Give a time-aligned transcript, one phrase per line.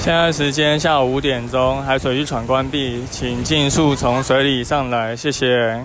[0.00, 5.84] 现在时间下午五点钟，海水浴场关闭，请尽速从水里上来，谢谢。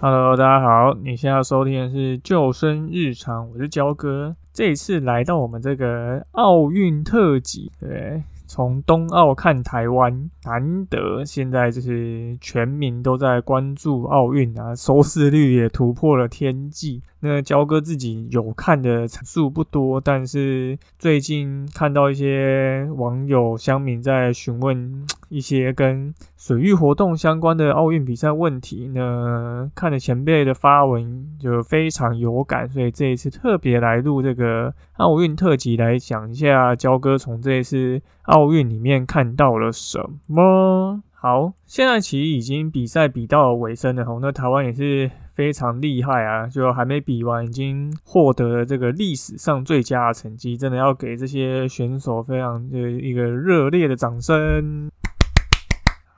[0.00, 4.36] Hello，大家好，你现在收听的是《救生日常》，我是焦哥。
[4.52, 8.22] 这一次来到我们这个奥运特辑，对。
[8.48, 17.02] 从冬奥看台湾，难得现在就是全民都在关注奥运啊，收视率也突破了天际。
[17.20, 41.02] 那焦哥自己有看的数不多，但是最近看到一些网友乡民在询问一些跟水域活动相关的奥运比赛问题，那看了前辈的发文就非常有感，所以这一次特别来录这个奥运特辑来讲一下焦哥从这一次奥运里面看到了什么。
[41.20, 45.10] 好，现在其实已经比赛比到尾声了，吼，那台湾也是。
[45.38, 46.48] 非常厉害啊！
[46.48, 54.90] 就还没比完，已经获得了这个历史上最佳的成绩，真的要给这些选手非常的一个热烈的掌声。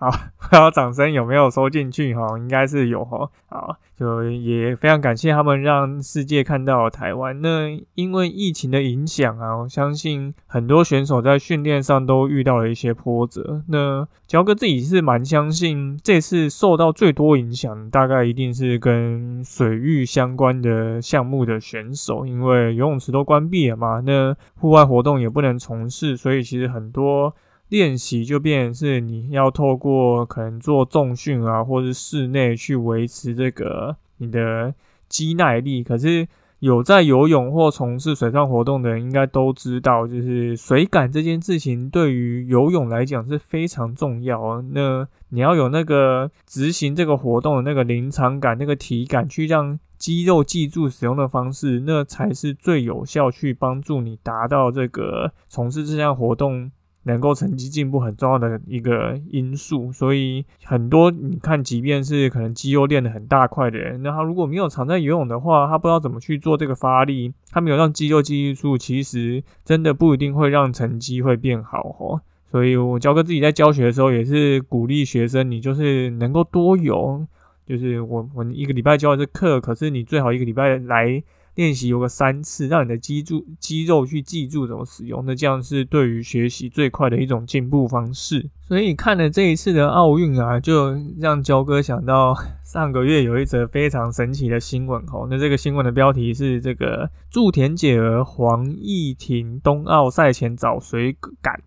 [0.00, 2.38] 好， 不知道掌声有没有收进去哈？
[2.38, 3.30] 应该是有哈。
[3.50, 7.38] 好，就也非常感谢他们让世界看到台湾。
[7.42, 13.62] 那因为疫情的影响啊，我相信很多选手在训练上都遇到了一些波折。
[13.68, 27.34] 那焦哥自己是蛮相信，这次受到最多影响，大概一定是跟水域相关的项目的选手，因为游泳池都关闭了嘛，那户外活动也不能从事，所以其实很多。
[27.70, 34.74] 练习就变成是你要透过可能做重训啊，或是室内去维持这个你的
[35.08, 35.82] 肌耐力。
[35.82, 44.60] 可是有在游泳或从事水上活动的人，应该都知道，就是水感这件事情对于游泳来讲是非常重要。
[44.60, 56.70] 那你要有那个执行这个活动的那个临场感、那个体感，去让肌肉记住使用的方式，那才是最有效去帮助你达到这个从事这项活动。
[57.04, 72.20] 能够成绩进步很重要的一个因素，所以很多你看，即便是可能肌肉练得很大块的人，那他如果没有常在游泳的话，他不知道怎么去做这个发力，他没有让肌肉记忆住，其实真的不一定会让成绩会变好哦。
[72.46, 77.26] 所以我教哥自己在教学的时候，也是鼓励学生，你就是能够多游，
[77.66, 81.22] 就是我我一个礼拜教的这课，可是你最好一个礼拜来。
[81.54, 88.48] 练习有个三次，让你的肌住肌肉去记住怎么使用，那这样是对于学习最快的一种进步方式。
[88.66, 92.34] 所以看了这一次的奥运啊，就让焦哥想到
[92.64, 95.26] 上个月有一则非常神奇的新闻哦。
[95.28, 101.60] 那这个新闻的标题是这个祝田姐儿黄义婷冬奥赛前找水赶，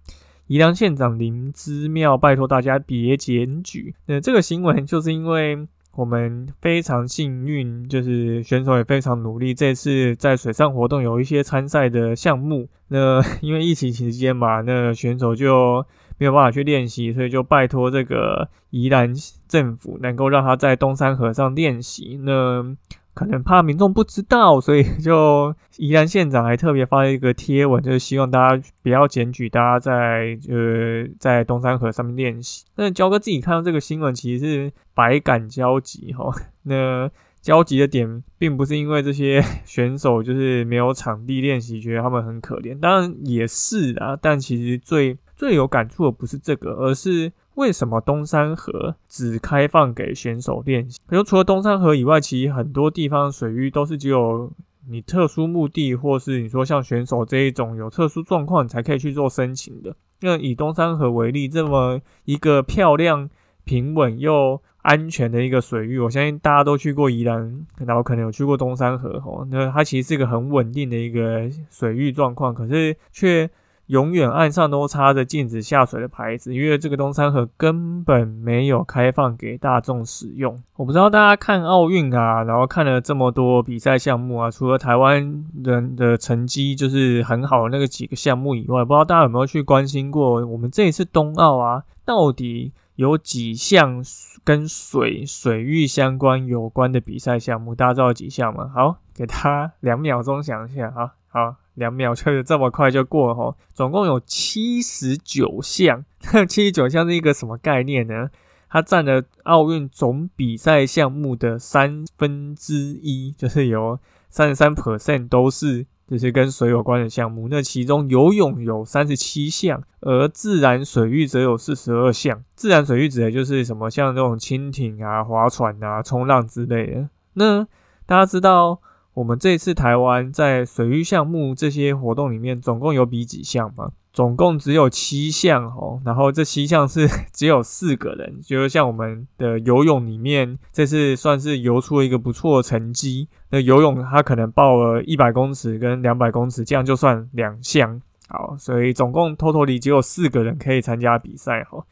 [0.48, 3.94] 宜良县长林之妙拜托大家别检举。
[4.06, 5.68] 那这个新闻就是因为。
[5.96, 9.54] 我们非常幸运，就是选手也非常努力。
[9.54, 15.86] 这次在水上活动有一些参赛的项目，那 因为疫情期间嘛，那选手就
[16.18, 19.14] 没有办法去练习，所以就拜托这个宜兰
[19.48, 22.20] 政府能够让他在东山河上练习。
[22.24, 22.76] 那
[23.14, 32.66] 可能怕民众不知道，所以 就宜兰县长还特别发了一个贴文，就是希望大家不要检举大家在呃在东山河上面练习。
[32.76, 36.34] 那焦哥自己看到这个新闻，其实是百感交集哈。
[36.64, 37.10] 那
[37.42, 44.18] 焦急的点，并不是因为这些 选手就是没有场地练习，觉得他们很可怜，当然也是啊。
[44.20, 47.32] 但其实最最有感触的不是这个，而是。
[47.56, 51.00] 为什么东山河只开放给选手练习？
[51.08, 54.52] 比如除了东山河以外，其实很多地方水域都是只有
[54.90, 59.96] 你特殊目的，或是你说像选手这一种有特殊状况，你才可以去做申请的。
[60.22, 63.30] 那以东山河为例，这么一个漂亮、
[63.64, 69.46] 平稳又安全的一个水域，我相信大家都去过宜兰，然后可能有去过东山河吼。
[69.52, 73.50] 那它其实是一个很稳定的一个水域状况，可是却。
[73.88, 80.62] 永远岸上都插着禁止下水的牌子，因为这个东山河根本没有开放给大众使用。
[80.78, 94.02] 我不知道大家看奥运啊，然后看了这么多比赛项目啊，除了台湾人的成绩就是很好的那个几个项目以外，不知道大家有没有去关心过我们这一次冬奥啊，到底有几项
[94.44, 97.76] 跟水水域相关有关的比赛项目？
[97.76, 98.72] 大家知道几项吗？
[98.74, 101.63] 好，给他两秒钟想一下啊，好。
[101.76, 106.06] 两秒就是这么快就过了哈，总共有七十九项，
[106.48, 108.30] 七十九项是一个什么概念呢？
[108.70, 114.00] 它占了奥运总比赛项目的三分之一，就是有
[114.30, 117.48] 三十三 percent 都是就是跟水有关的项目。
[117.50, 122.44] 那其中游泳有三十七项，而自然水域则有四十二项。
[122.56, 127.10] 自然水域指的就是什么，像这种蜻蜓啊、划船啊、冲浪之类的。
[127.34, 127.64] 那
[128.08, 128.82] 大家知道，
[129.14, 133.92] 我们这次台湾在水域项目这些活动里面，总共有比几项吗？
[134.12, 143.28] 总共只有七项哦，然后这七项是 只有四个人，就是像我们的游泳里面，这次算是游出了一个不错的成绩。
[143.50, 148.02] 那游泳他可能报了一百公尺跟两百公尺，这样就算两项。
[148.28, 151.84] 好，所以总共 total 里只有四个人可以参加比赛哈。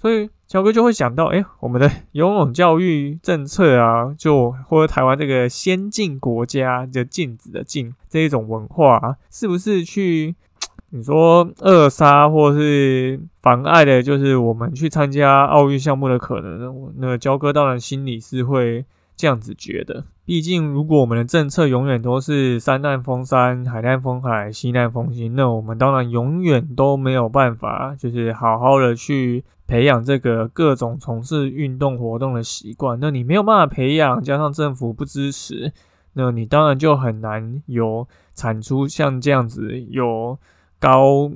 [0.00, 10.34] 所以乔哥就会想到，哎，我们的游泳教育政策啊，就或者台湾这个先进国家的禁止的禁这一种文化，是不是去？
[10.92, 16.92] 你说扼杀或是妨碍的，就是我们去参加奥运项目的可能。
[16.96, 18.84] 那焦哥当然心里是会
[19.16, 20.06] 这样子觉得。
[20.24, 32.98] 毕竟，如果我们的政策永远都是山难封山、海难封海、西难封西，那我们当然永远都没有办法，就是好好的去培养这个各种从事运动活动的习惯。
[33.00, 35.72] 那你没有办法培养，加上政府不支持，
[36.14, 40.36] 那你当然就很难有产出像这样子有。
[40.80, 41.30] 高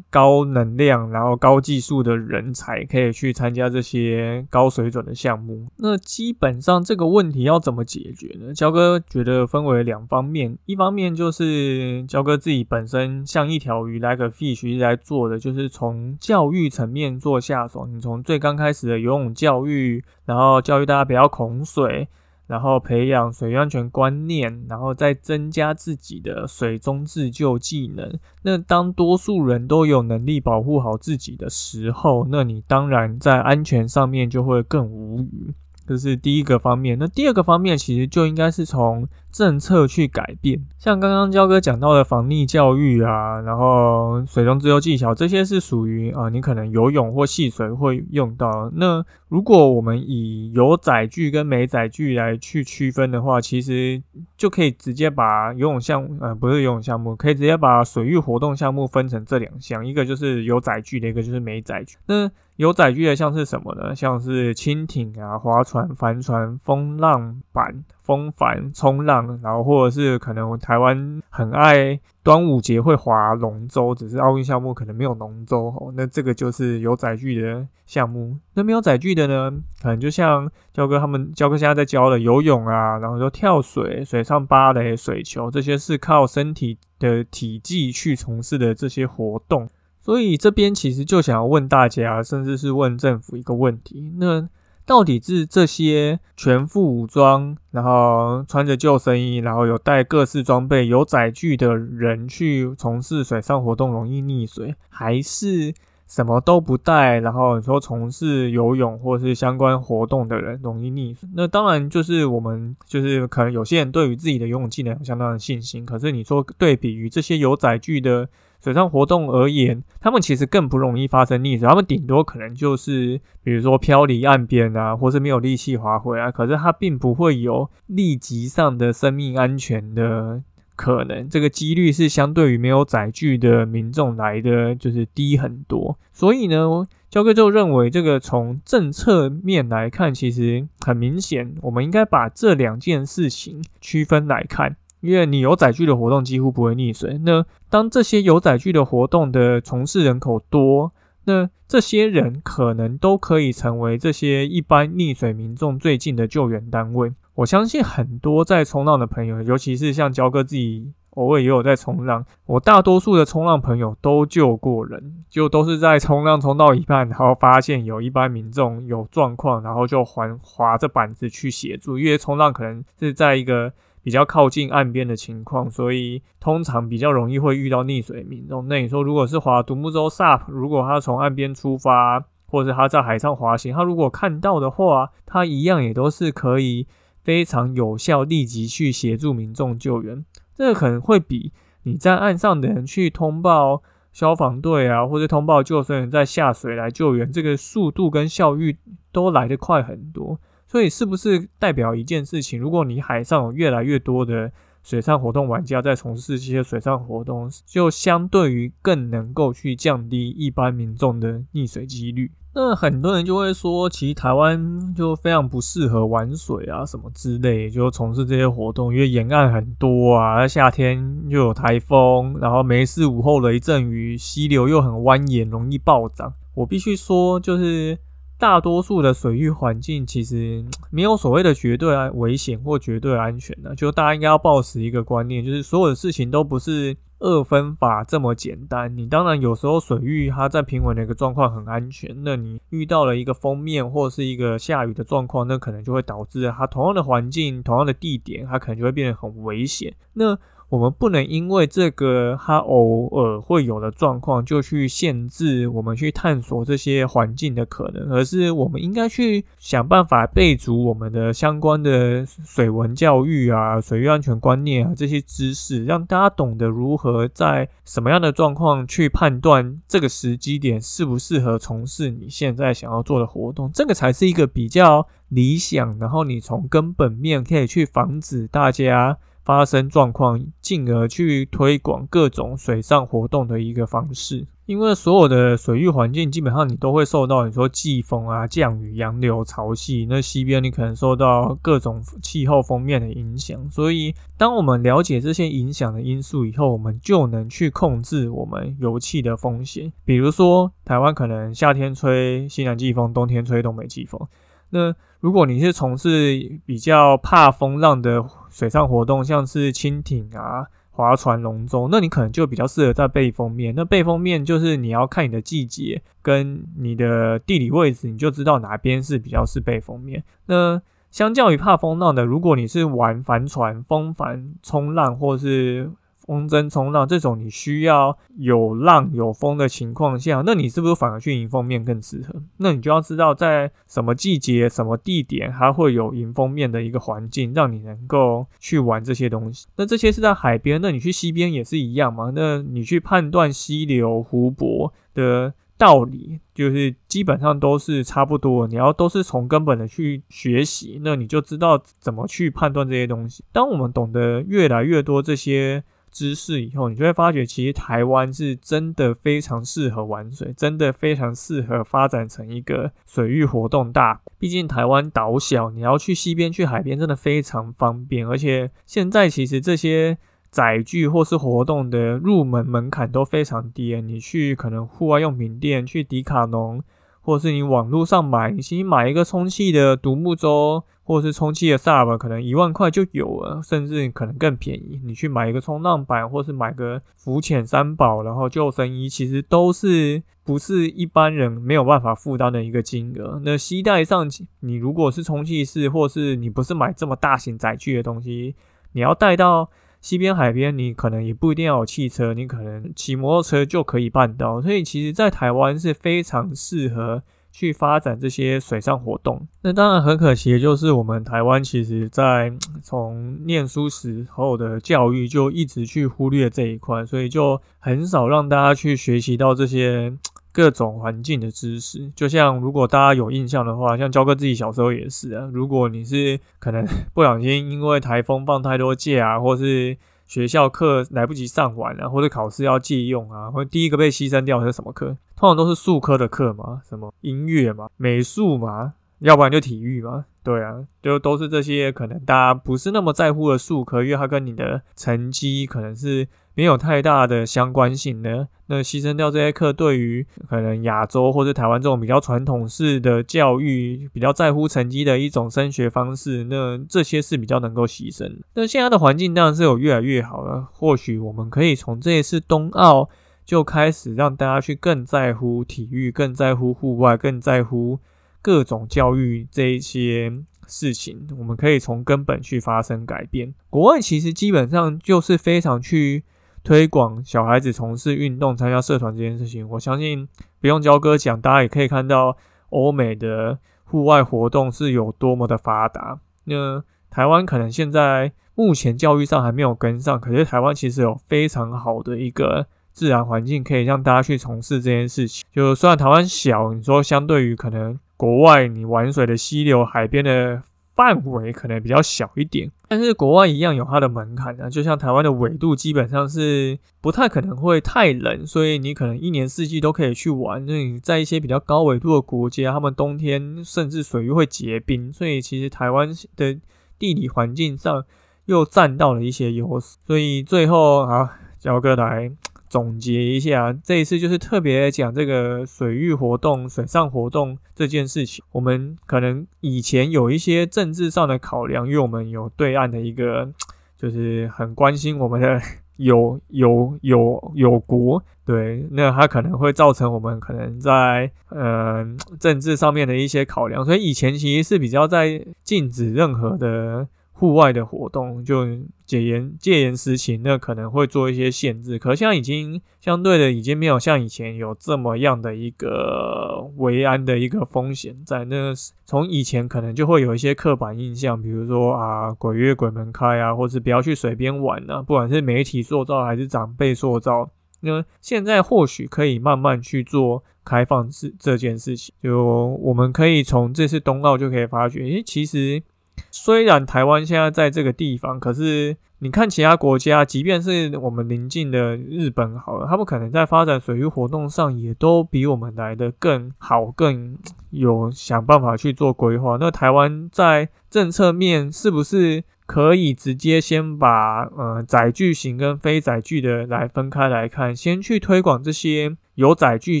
[0.10, 5.66] 高能量，然后高技术的人才可以去参加这些高水准的项目。
[5.78, 8.52] 那基本上这个问题要怎么解决呢？
[8.52, 17.86] 焦哥觉得分为两方面，一方面就是焦哥自己本身像一条鱼，like a fish 一直在做的，就是从教育层面做下手。
[17.86, 22.06] 你从最刚开始的游泳教育，然后教育大家不要恐水。
[22.50, 28.18] 然后培养水安全观念，然后再增加自己的水中自救技能。
[28.42, 35.54] 那当多数人都有能力保护好自己的时候，那你当然在安全上面就会更无语。
[35.90, 36.96] 这是第一个方面。
[37.00, 40.64] 那第二个方面，其实就应该是从政策去改变。
[40.78, 48.70] 像刚刚焦哥讲到的防溺教育啊，然后水中自由技巧，这些是属于啊，你可能游泳或戏水会用到。
[48.76, 54.00] 那如果我们以有载具跟没载具来去区分的话，其实
[54.36, 61.96] 就可以直接把游泳项，呃，不是游泳项目，可以直接把水域活动项目分成这两项，一个就是有载具的，一个就是没载具。
[62.06, 63.96] 那有载具的像是什么呢？
[63.96, 67.84] 像是蜻蜓啊、划船、帆船、风浪板。
[68.02, 75.92] 风帆、冲浪，然后或者是可能台湾很爱端午节会划龙舟，只是奥运项目可能没有龙舟哦。
[75.94, 78.36] 那这个就是有载具的项目。
[78.54, 89.68] 那没有载具的呢，可能就像教哥他们，教哥现在在教的游泳啊，然后就跳水、水上芭蕾、水球，这些是靠身体的体积去从事的这些活动。
[90.02, 94.48] 所以这边其实就想要问大家，甚至是问政府一个问题：那
[94.86, 105.72] 到底是这些全副武装，然后穿着救生衣，然后有带各式装备、有载具的人去从事水上活动容易溺水，还是
[106.08, 111.28] 什么都不带，然后你说从事游泳或是相关活动的人容易溺水？
[111.36, 118.28] 那当然就是我们就是可能有些人对于自己的游泳技能有相当的信心，可是你说对比于这些有载具的。
[118.62, 130.42] 水上活动而言，他们其实更不容易发生溺水，他们顶多可能就是，比如说漂离岸边啊，或是没有力气划回啊，可是它并不会有立即上的生命安全的
[130.76, 135.98] 可能，这个几率是相对于没有载具的民众来的就是低很多。
[136.12, 144.76] 所以呢，焦哥就认为，这个从政策面来看，其实很明显，我们应该把这两件事情区分来看。
[145.00, 150.92] 因为你有载具的活动几乎不会溺水，那当这些有载具的活动的从事人口多，
[151.24, 157.12] 那这些人可能都可以成为这些一般溺水民众最近的救援单位。
[157.36, 173.72] 我相信很多在冲浪的朋友，尤其是像焦哥自己偶尔也有在冲浪，我大多数的冲浪朋友都救过人，就都是在冲浪冲到一半，然后发现有一般民众有状况，然后就还划着板子去协助，因为冲浪可能是在一个。
[174.02, 178.66] 比较靠近岸边的情况，所以通常比较容易会遇到溺水民众。
[178.68, 186.86] 那你说，如果是划独木舟 SUP，如果他从岸边出发，或者他在海上滑行，他如果看到的话，他一样也都是可以
[187.22, 190.24] 非常有效、立即去协助民众救援。
[190.54, 191.52] 这个可能会比
[191.84, 198.76] 你在岸上的人去通报消防队啊，或者通报救生员在下水来救援，这个速度跟效率
[199.12, 200.40] 都来得快很多。
[200.70, 202.60] 所以是不是代表一件事情？
[202.60, 204.52] 如果你海上有越来越多的
[204.84, 212.30] 水上活动玩家在从事这些水上活动，就相对于更能够去降低一般民众的溺水几率。
[212.54, 226.32] 那很多人就会说，其实台湾就非常不适合玩水啊，什么之类，就从事这些活动，因为沿岸很多啊，夏天又有台风，然后没事午后雷阵雨，溪流又很蜿蜒，容易暴涨。
[226.54, 227.98] 我必须说，就是。
[228.40, 238.96] 大多数的水域环境其实没有所谓的绝对危险或绝对安全的，就大家应该要抱持一个观念，就是所有的事情都不是二分法这么简单。
[238.96, 249.94] 你当然有时候水域它在平稳的一个状况很安全，那你遇到了一个封面或是一个下雨的状况，那可能就会导致它同样的环境、同样的地点，它可能就会变得很危险。
[250.14, 250.34] 那
[250.70, 279.18] 我们不能因为这个它偶尔会有的状况，就去限制我们去探索这些环境的可能，而是我们应该去想办法备足我们的相关的水文教育啊、水域安全观念啊这些知识，让大家懂得如何在什么样的状况去判断这个时机点适不适合从事你现在想要做的活动，这个才是一个比较理想，然后你从根本面可以去防止大家。
[279.42, 284.46] 发生状况，进而去推广各种水上活动的一个方式。
[284.66, 290.06] 因为所有的水域环境，基本上你都会受到你说季风啊、降雨、洋流、潮汐。
[290.08, 293.68] 那西边你可能受到各种气候封面的影响。
[293.68, 299.92] 所以，当我们了解这些影响的因素以后，我们就能去控制我们油气的风险。
[300.04, 304.20] 比如说，台湾可能夏天吹西南季风，冬天吹东北季风。
[304.68, 313.72] 那如果你是从事比较怕风浪的水上活动，像是蜻蜓啊、划船、龙舟，那你可能就比较适合在背风面。
[313.74, 320.22] 那背风面就是你要看你的季节跟你的地理位置，你就知道哪边是比较是背风面。
[320.46, 325.90] 那相较于怕风浪的，如果你是玩帆船、风帆、冲浪或是
[326.30, 332.40] 风筝冲浪这种你需要有浪有风的情况下，那你是不是反而去迎风面更适合？
[332.58, 339.66] 那你就要知道在什么季节、什么地点，它会有迎风面的一个环境，让你能够去玩这些东西。
[339.74, 342.30] 那这些是在海边，那你去溪边也是一样嘛？
[342.32, 348.68] 那你去判断溪流、湖泊的道理，就是基本上都是差不多。
[348.68, 353.42] 你要都是从根本的去学习，那你就知道怎么去判断这些东西。
[353.50, 355.82] 当我们懂得越来越多这些。
[356.10, 364.20] 知识以后，你就会发觉，其实台湾是真的非常适合玩水，真的非常适合发展成一个水域活动大。
[364.38, 368.26] 毕竟台湾岛小，你要去西边、去海边，真的非常方便。
[368.26, 370.18] 而且现在其实这些
[370.50, 376.82] 载具或是活动的入门门槛都非常低，你去可能户外用品店，去迪卡侬。
[377.22, 385.00] 或是你网络上买，你先买一个充气的独木舟，或者是充气的 SUP，可能一万块就有了，甚至可能更便宜。
[385.04, 393.42] 你去买一个冲浪板，或是买个浮潜三宝，然后救生衣，其实都是不是一般人没有办法负担的一个金额。
[393.44, 394.28] 那携带上，
[394.60, 398.54] 你如果是充气式，或是你不是买这么大型载具的东西，
[398.92, 399.68] 你要带到。
[400.00, 404.62] 西边海边，你可能也不一定要有汽车，你可能骑摩托车就可以办到。
[404.62, 409.46] 所以，其实，在台湾是非常适合去发展这些水上活动。
[409.62, 412.52] 那当然很可惜就是，我们台湾其实在
[412.82, 420.16] 从念书时候的教育就一直去忽略这一块，所以就很少让大家去学习到这些。
[420.52, 425.48] 各种环境的知识，就像如果大家有印象的话，像焦哥自己小时候也是啊。
[425.52, 429.96] 如果你是可能 不小心因为台风放太多假啊，或是
[430.30, 435.16] 学校课来不及上完啊，或者考试要借用啊，或者第一个被牺牲掉是什么课？
[435.34, 440.26] 通常都是数科的课嘛，什么音乐嘛、美术嘛，要不然就体育嘛。
[440.44, 446.28] 对啊，就都是这些可能大家不是那么在乎的数科，因为它跟你的成绩可能是。
[446.54, 458.30] 没有太大的相关性呢，那牺牲掉这些课，对于可能亚洲或者台湾这种比较传统式的教育，比较在乎成绩的一种升学方式，那这些是比较能够牺牲。
[458.54, 463.08] 那现在的环境当然是有越来越好了，或许我们可以从这一次冬奥
[463.46, 468.00] 就开始让大家去更在乎体育，更在乎户外，更在乎
[468.42, 470.30] 各种教育这一些
[470.66, 473.54] 事情，我们可以从根本去发生改变。
[473.70, 476.24] 国外其实基本上就是非常去。
[476.62, 480.28] 推广小孩子从事运动、参加社团这件事情，我相信
[480.60, 482.36] 不用焦哥讲，大家也可以看到
[482.68, 486.20] 欧美的户外活动是有多么的发达。
[486.44, 495.44] 那台湾可能现在目前教育上还没有跟上，可是台湾其实有非常好的一个自然环境，可以让大家去从事这件事情。
[495.52, 500.62] 就虽然台湾小，你说相对于可能国外，你玩水的溪流、海边的
[500.94, 502.70] 范围可能比较小一点。
[502.90, 510.66] 但是国外一样有它的门槛啊，就像台湾的纬度基本上是不太可能会太冷，所以你可能一年四季都可以去玩。
[510.66, 516.58] 那你在一些比较高纬度的国家，他们冬天甚至水域会结冰，所以其实台湾的
[516.98, 518.04] 地理环境上
[518.46, 519.96] 又占到了一些优势。
[520.04, 522.32] 所以最后啊，焦哥来。
[522.70, 528.44] 总结一下，这一次就是特别讲这个水域活动、水上活动这件事情。
[528.52, 533.52] 我们可能以前有一些政治上的考量，因为我们有对岸的一个，
[533.98, 535.60] 就是很关心我们的
[535.98, 547.08] 有有有有国，对，那它可能会造成我们可能在嗯政治上面的一些考量，所以以前其实是比较在禁止任何的。
[547.40, 548.66] 户外的活动就
[549.06, 551.98] 戒严戒严时期，那可能会做一些限制。
[551.98, 558.44] 可现在已经相对的，已经没有像以前有这么样的一个维安的一个风险在。
[558.44, 558.74] 那
[559.06, 572.14] 从以前可能就会有一些刻板印象，比如说啊鬼月鬼门开啊，或是不要去水边玩啊，不管是媒体塑造还是长辈塑造，那现在或许可以慢慢去做开放这这件事情。
[572.22, 572.44] 就
[572.82, 575.82] 我们可以从这次冬奥就可以发觉，诶，其实。
[576.30, 587.36] 虽然台湾现在在这个地方，可是你看其他国家，即便是我们邻近的日本，好了，他们可能在发展水域活动上，也都比我们来的更好，更
[587.70, 589.56] 有想办法去做规划。
[589.60, 600.00] 那台湾在政策面是不是可以直接先把呃载具型跟非载具的来分开来看，先去推广这些有载具、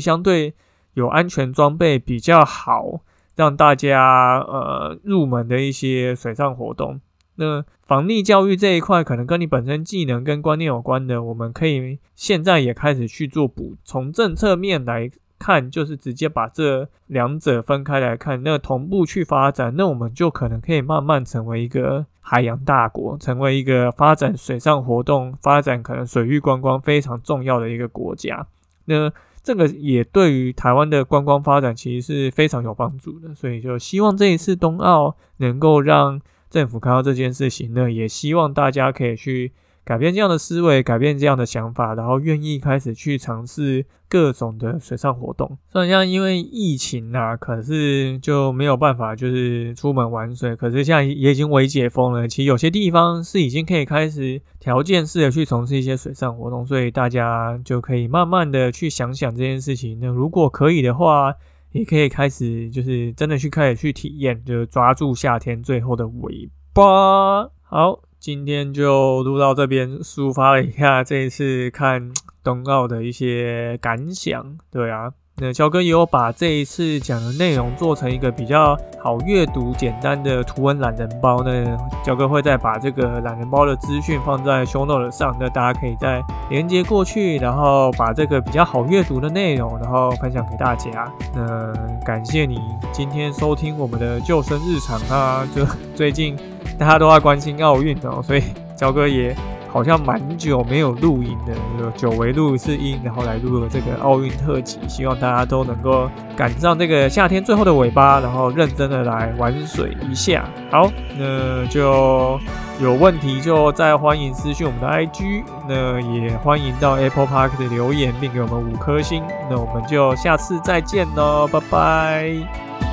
[0.00, 0.54] 相对
[0.94, 3.00] 有安全装备比较好？
[3.40, 7.00] 让大家呃入门的一些水上活动，
[7.36, 13.76] 那防溺教育这一块可能跟你本身技能跟观念有关的，我们可以现在也开始去做补。
[13.82, 28.46] 从政策面来看，就是直接把这两者分开来看，那同步去发展，那我们就可能可以慢慢成为一个海洋大国，成为一个发展水上活动、发展可能水域观光非常重要的一个国家。
[28.84, 29.10] 那
[29.42, 39.52] 这个也对于台湾的观光发展其实是非常有帮助的，所以就希望这一次冬奥能够让政府看到这件事情呢，也希望大家可以去。
[39.90, 45.58] 改变这样的思维，改变这样的想法，然后愿意开始去尝试各种的水上活动。
[45.68, 50.54] 虽然像因为疫情啊，可是就没有办法就是出门玩水。
[50.54, 59.98] 可是现在也已经微解封了，其实有些地方是已经可以开始条件式的去从事一些水上活动，所以大家就可以慢慢的去想想这件事情。
[60.00, 61.34] 那如果可以的话，
[61.72, 67.50] 也可以开始就是真的去开始去体验，就抓住夏天最后的尾巴。
[67.64, 68.00] 好。
[68.20, 72.12] 今天就录到这边，抒发了一下这一次看
[72.44, 74.58] 冬奥的一些感想。
[74.70, 81.42] 对啊，那焦哥也有把这一次讲的内容做成一个比较好阅读、简单的图文懒人包。
[81.42, 81.64] 那
[82.04, 91.10] 焦哥会再把这个懒人包的资讯放在 show note 上，那大家可以再连接过去，然后把这个比较好阅读的内容，然后分享给大家。
[91.34, 91.72] 那
[92.04, 92.60] 感谢你
[92.92, 96.36] 今天收听我们的救生日常啊，就最近。
[96.78, 98.42] 大家都在关心奥运哦，所以
[98.74, 99.36] 焦哥也
[99.72, 110.44] 好像蛮久没有录音的，久违录一次音，然后来录了这个奥运特辑，希望大家都能够赶上这个夏天最后的尾巴，然后认真的来玩水一下。
[110.70, 112.38] 好，那就
[112.80, 122.89] 有问题就再欢迎私讯我们的 IG，那也欢迎到 Apple Park 的留言并给我们五颗星，那我们就下次再见喽，拜拜。